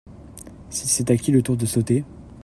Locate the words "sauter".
1.67-2.03